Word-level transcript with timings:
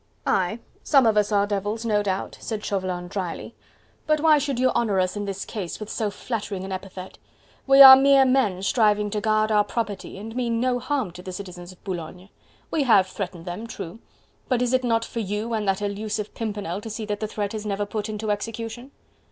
"Aye! 0.25 0.57
some 0.83 1.05
of 1.05 1.15
us 1.15 1.31
are 1.31 1.45
devils, 1.45 1.85
no 1.85 2.01
doubt," 2.01 2.35
said 2.39 2.65
Chauvelin 2.65 3.07
drily; 3.07 3.53
"but 4.07 4.19
why 4.19 4.39
should 4.39 4.57
you 4.59 4.71
honour 4.71 4.99
us 4.99 5.15
in 5.15 5.25
this 5.25 5.45
case 5.45 5.79
with 5.79 5.91
so 5.91 6.09
flattering 6.09 6.63
an 6.63 6.71
epithet? 6.71 7.19
We 7.67 7.83
are 7.83 7.95
mere 7.95 8.25
men 8.25 8.63
striving 8.63 9.11
to 9.11 9.21
guard 9.21 9.51
our 9.51 9.63
property 9.63 10.17
and 10.17 10.35
mean 10.35 10.59
no 10.59 10.79
harm 10.79 11.11
to 11.11 11.21
the 11.21 11.31
citizens 11.31 11.71
of 11.71 11.83
Boulogne. 11.83 12.29
We 12.71 12.81
have 12.81 13.05
threatened 13.05 13.45
them, 13.45 13.67
true! 13.67 13.99
but 14.47 14.63
is 14.63 14.73
it 14.73 14.83
not 14.83 15.05
for 15.05 15.19
you 15.19 15.53
and 15.53 15.67
that 15.67 15.83
elusive 15.83 16.33
Pimpernel 16.33 16.81
to 16.81 16.89
see 16.89 17.05
that 17.05 17.19
the 17.19 17.27
threat 17.27 17.53
is 17.53 17.63
never 17.63 17.85
put 17.85 18.09
into 18.09 18.31
execution?" 18.31 18.89